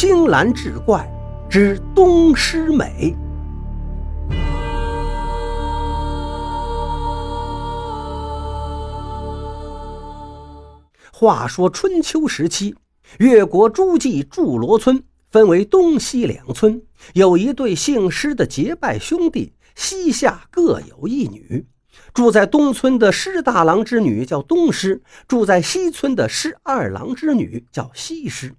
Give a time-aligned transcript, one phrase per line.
[0.00, 1.10] 青蓝志怪
[1.50, 3.16] 之东施美。
[11.12, 12.76] 话说春秋时期，
[13.18, 15.02] 越国诸暨祝罗村
[15.32, 16.80] 分为东西两村，
[17.14, 21.66] 有一对姓施的结拜兄弟，膝下各有一女。
[22.14, 28.54] 住在东村的施大郎之女叫东施，住在西村的施二郎之女叫西施。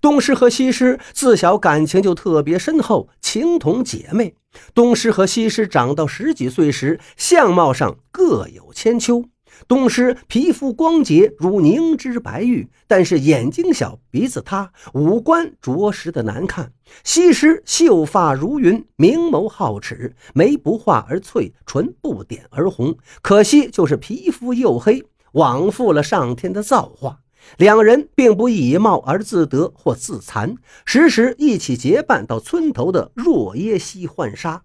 [0.00, 4.34] 东施和西施自小感情就特别深厚，情同姐妹。
[4.74, 9.24] 东施和西施长到十几岁时，相貌上各有千秋。
[9.66, 16.72] 东施皮肤光洁如凝脂白玉，但是眼睛小，鼻子塌，五官着实的难看。
[17.04, 22.96] 西施秀发如云，明眸皓齿，眉不画而翠，唇不点而红。
[23.22, 27.20] 可惜就是皮肤黝黑，枉负了上天的造化。
[27.56, 34.62] 两人并不以貌而自得或自残，时时一起结伴到村头的若耶溪浣纱。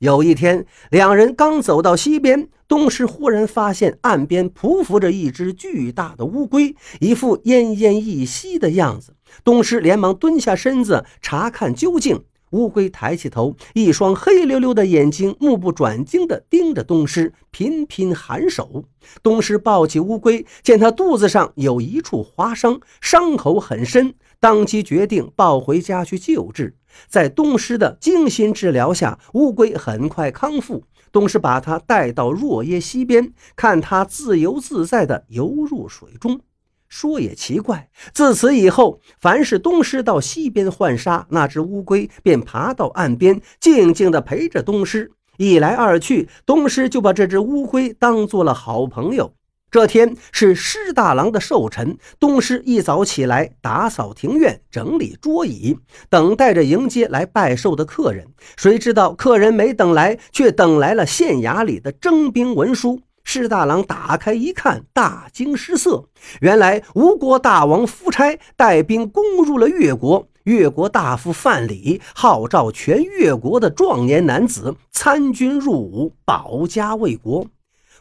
[0.00, 9.14] 有一天，两人刚走到溪边，东施忽然发现岸边匍匐着一只巨大的乌龟，一副奄奄一息的样子。
[9.42, 12.24] 东施连忙蹲下身子查看究竟。
[12.54, 18.84] 乌龟抬起头，一双黑溜溜的眼睛目不转睛地盯着东施，频频颔首。
[19.24, 26.76] 东施抱起乌龟，见它肚子上有一处划伤，伤口很深，当即决定抱回家去救治。
[27.08, 30.84] 在东施的精心治疗下，乌龟很快康复。
[31.10, 36.40] 东施把它带到若耶溪边，看它自由自在地游入水中。
[36.94, 45.10] 说也奇怪，自此以后，凡是东施到西边浣纱，那只乌龟便爬到岸边，静静地陪着东施。
[45.36, 49.34] 一来二去，东施就把这只乌龟当做了好朋友。
[49.72, 55.76] 这天是施大郎的寿辰，东施一早起来打扫庭院，整理桌椅，
[56.08, 58.28] 等待着迎接来拜寿的客人。
[58.56, 63.00] 谁知道客人没等来，却等来了县衙里的征兵文书。
[63.24, 66.04] 士大郎打开一看，大惊失色。
[66.40, 77.46] 原来吴国大王夫差带兵攻入了越国，越国大夫范蠡号召全越国的壮年男子参军入伍，保家卫国。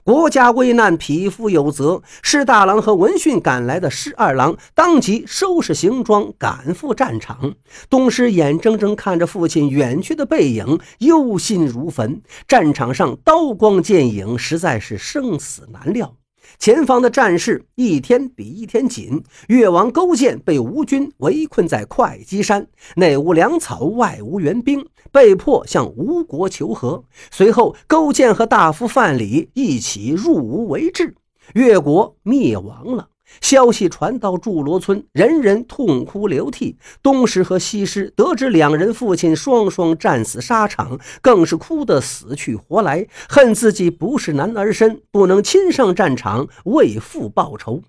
[0.04, 2.02] 国家危难，匹夫有责。
[2.22, 7.54] 施大郎和闻讯赶来的施二郎当即收拾行装，赶赴战场。
[7.90, 12.22] 东施眼睁睁看着父亲远去的背影，忧心如焚。
[12.50, 16.16] 战场上刀光剑影，实在是生死难料。
[16.60, 27.04] 前方的战事一天比一天紧，越王勾践被吴军围困在会稽山，内无粮草，外无援兵，被迫向吴国求和。
[27.32, 31.16] 随后，勾践和大夫范蠡一起入吴为质，
[31.54, 33.10] 越国灭亡了。
[33.42, 36.78] 消息传到祝罗村，人人痛哭流涕。
[37.02, 47.82] 东施和西施得知两人父亲双双战死沙场，更是哭得死去活来，恨自己不是男儿身，不能亲上战场为父报仇。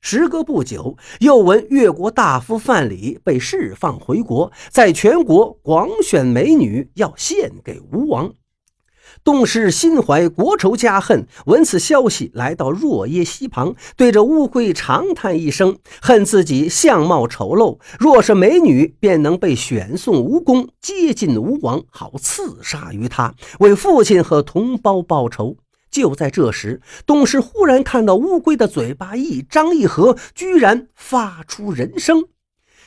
[0.00, 8.32] 时隔不久，又闻越国大夫范蠡被释放回国，在全国广选美女，要献给吴王。
[9.28, 25.58] 东施心怀国仇家恨，闻此消息，来到若耶溪旁，对着乌龟长叹一声，恨自己相貌丑陋，若是美女，便能被选送吴宫，接近吴王，好刺杀于他，为父亲和同胞报仇。
[25.90, 32.24] 就在这时，东施忽然看到乌龟的嘴巴一张一合，居然发出人声：“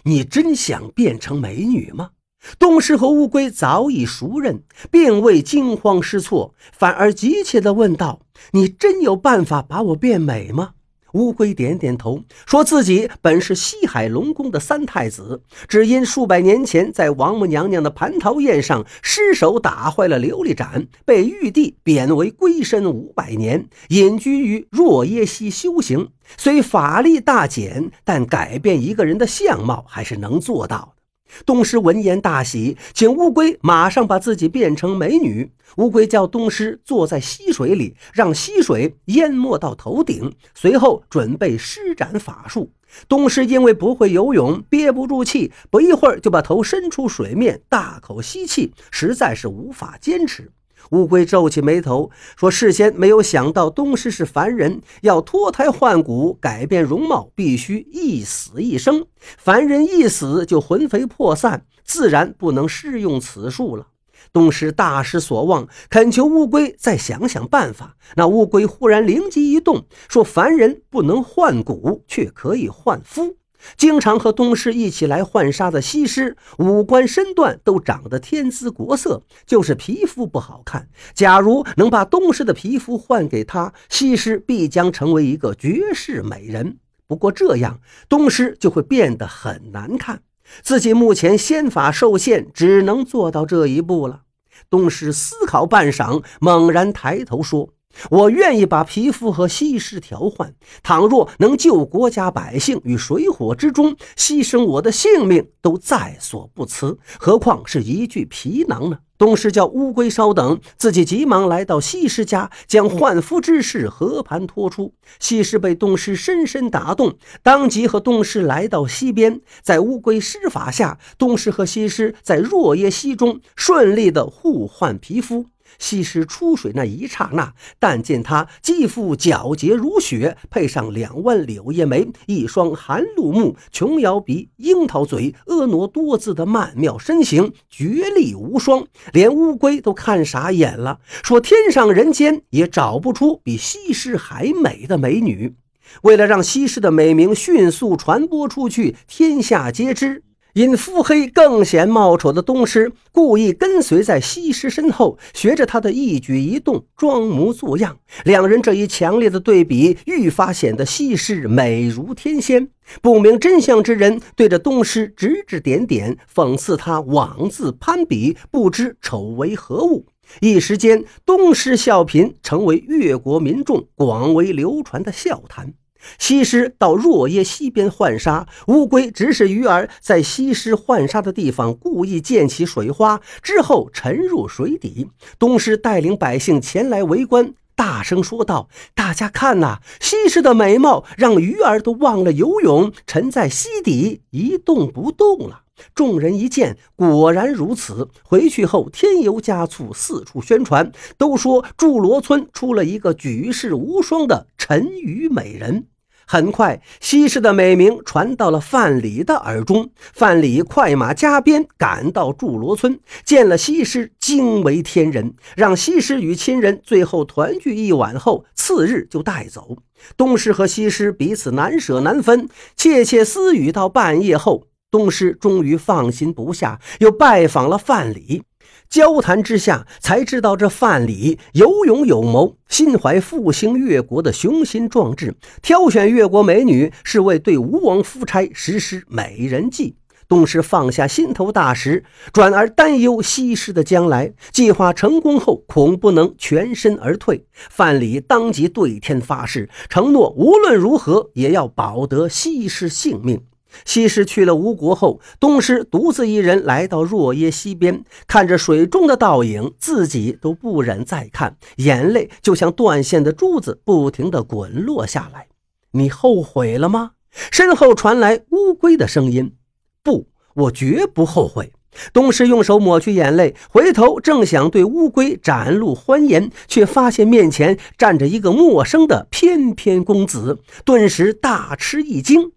[0.05, 2.09] 你真想变成美女吗？”
[2.57, 8.21] 东施和乌龟早已熟认，并未惊慌失措，反而急切地问道
[8.53, 10.71] ：“你真有办法把我变美吗？”
[11.13, 26.07] 乌龟点点头，说自己本是西海龙宫的三太子，只因数百年前在王母娘娘的蟠桃宴上失手打坏了琉璃盏，被玉帝贬为龟身五百年，隐居于若耶溪修行。
[26.37, 31.00] 虽法力大减，但改变一个人的相貌还是能做到的。
[31.45, 35.51] 东施闻言大喜，请乌龟马上把自己变成美女。
[35.77, 42.71] 乌龟叫东施坐在溪水里，让溪水淹没到头顶，随后准备施展法术。
[43.07, 50.51] 东施因为不会游泳，憋不住气，不一会儿就把头伸出水面，大口吸气，实在是无法坚持。
[50.89, 59.05] 乌龟皱起眉头说：“事先没有想到东施是凡人，要脱胎换骨、改变容貌，必须一死一生。
[59.37, 63.87] 凡人一死就魂飞魄散，自然不能适用此术了。”
[64.33, 67.97] 东施大失所望，恳求乌龟再想想办法。
[68.15, 73.37] 那乌龟忽然灵机一动，说：“凡人不能换骨，却可以换肤。”
[73.77, 80.89] 经常和东施一起来浣纱的西施，五官身段都长得天姿国色，就是皮肤不好看。
[81.13, 86.77] 假如能把东施的皮肤换给她，西施必将成为一个绝世美人。
[87.07, 90.21] 不过这样，东施就会变得很难看。
[90.61, 94.21] 自己目前仙法受限，只能做到这一步了。
[94.69, 97.69] 东施思考半晌，猛然抬头说。
[98.09, 100.53] 我愿意把皮肤和西施调换，
[100.83, 108.99] 倘若能救国家百姓于水火之中，牺牲我的性命都在所不辞，何况是一具皮囊呢？
[109.17, 114.95] 东施叫乌龟稍等，自己急忙来到西施家，将换肤之事和盘托出。
[115.19, 125.45] 西施被东施深深打动，当即和东施来到溪边，在乌龟施法下，东施和西施在若耶溪中顺利的互换皮肤。
[125.79, 145.55] 西施出水那一刹那，但见她肌肤皎洁如雪，配上两弯柳叶眉，一双寒露目、琼瑶鼻、樱桃嘴、婀娜多姿的曼妙身形，绝丽无双，连乌龟都看傻眼了，说天上人间也找不出比西施还美的美女。
[146.03, 150.23] 为了让西施的美名迅速传播出去，天下皆知。
[150.53, 157.97] 因肤黑更显貌丑的东施，故意跟随在西施身后，学着她的一举一动，装模作样。
[158.25, 162.67] 两人这一强烈的对比，愈发显得西施美如天仙。
[163.01, 170.07] 不明真相之人对着东施指指点点，讽刺他妄自攀比，不知丑为何物。
[170.41, 175.73] 一时间，东施笑颦成为越国民众广为流传的笑谈。
[176.17, 185.07] 西施到若耶溪边浣纱，乌龟指使鱼儿在西施浣纱的地方故意溅起水花，之后沉入水底。
[185.37, 195.61] 东施带领百姓前来围观，大声说道：“大家看呐，西施的美貌让鱼儿都忘了游泳，沉在溪底一动不动了。”
[195.95, 198.07] 众人一见，果然如此。
[198.21, 205.87] 回去后添油加醋，四处宣传，都说祝罗村出了一个举世无双的沉鱼美人。
[206.25, 209.91] 很快，西施的美名传到了范蠡的耳中。
[210.13, 219.75] 范蠡快马加鞭赶到祝罗村，见了西施，惊为天人，让西施与亲人最后团聚一晚后，次日就带走。
[220.15, 222.47] 东施和西施彼此难舍难分，
[222.77, 228.43] 窃窃私语到半夜后，东施终于放心不下，又拜访了范蠡。
[228.89, 235.35] 交谈之下，才知道这范蠡有勇有谋，心怀复兴越国的雄心壮志。
[235.61, 239.95] 挑选越国美女，是为对吴王夫差实施美人计。
[240.27, 244.33] 东施放下心头大石，转而担忧西施的将来。
[244.53, 247.45] 计划成功后，恐不能全身而退。
[247.53, 253.41] 范蠡当即对天发誓，承诺无论如何也要保得西施性命。
[253.85, 265.47] 西施去了吴国后，东施独自一人来到若耶溪边，看着水中的倒影，自己都不忍再看，眼泪就像断线的珠子，不停地滚落下来。
[265.91, 267.11] 你后悔了吗？
[267.51, 269.55] 身后传来乌龟的声音
[270.03, 271.71] ：“不，我绝不后悔。”
[272.13, 282.53] 东施用手抹去眼泪，回头正想对乌龟展露欢颜，却发现面前站着一个陌生的翩翩公子，顿时大吃一惊。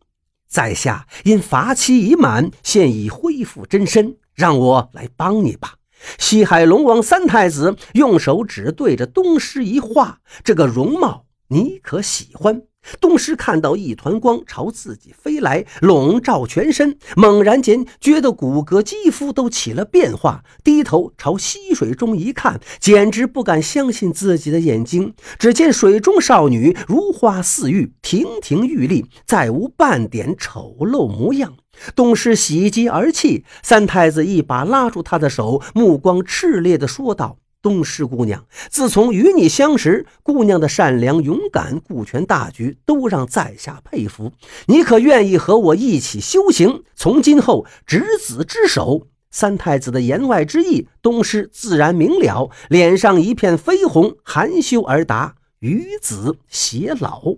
[0.55, 5.75] 在下因罚期已满，现已恢复真身，让我来帮你吧。
[6.17, 12.63] 西海龙王三太子用手指对着东施一画，这个容貌你可喜欢？
[13.01, 25.15] 东施看到一团光朝自己飞来，笼罩全身，猛然间觉得骨骼肌肤都起了变化，低头朝溪水中一看，简直不敢相信自己的眼睛。
[25.39, 31.55] 只见水中少女如花似玉，亭亭玉立，再无半点丑陋模样。
[31.97, 37.39] 东施喜极而泣，三太子一把拉住他的手，目光炽烈地说道。
[37.65, 44.33] 东施姑娘，自从与你相识，姑娘的善良、勇敢、顾全大局，都让在下佩服。
[44.67, 46.83] 你可愿意和我一起修行？
[46.95, 49.07] 从今后执子之手。
[49.31, 57.35] 三太子的言外之意，东施自然明了，脸上一片绯红，含羞而答：“与子偕老。”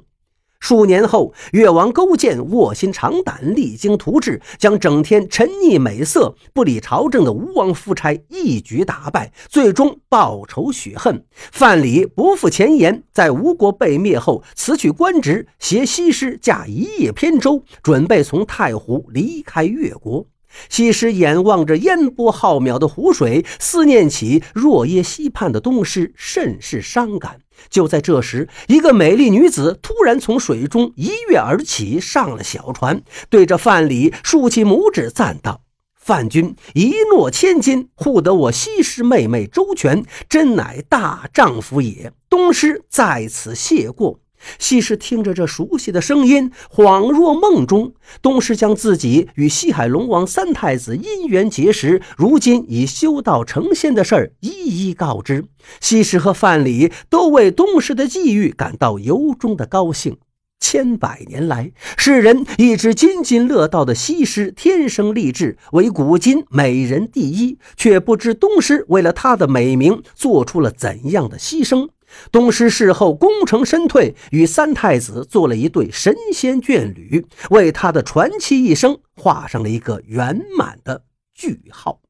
[0.61, 11.25] 数年后，越王勾践卧薪尝胆，励精图治，将整天沉溺美色、不理朝政的吴王夫差一举打败，最终报仇雪恨。
[11.31, 20.27] 范蠡不负前言，在吴国被灭后辞去官职，携西施驾一叶扁舟，准备从太湖离开越国。
[20.69, 27.41] 西施眼望着烟波浩渺的湖水，思念起若耶溪畔的东施，甚是伤感。
[27.71, 35.63] 就在这时，一个美丽女子突然从水中一跃而起，上了小船，对着范蠡竖起拇指，赞道
[35.97, 42.13] ：“范君一诺千金，护得我西施妹妹周全，真乃大丈夫也。
[42.29, 44.21] 东施在此谢过。”
[44.59, 47.93] 西施听着这熟悉的声音，恍若梦中。
[48.23, 55.45] 东施将自己与西海龙王三太子姻缘结识，如今已修道成仙的事儿一一告知。
[55.81, 60.17] 西施和范蠡都为东施的际遇感到由衷的高兴。
[60.59, 71.91] 千百年来，世人一直津津乐道的西施天生丽质，为古今美人第一，却不知东施为了她的美名做出了怎样的牺牲。
[72.31, 82.01] 东施事后功成身退，与三太子做了一对神仙眷侣，为他的传奇一生画上了一个圆满的句号。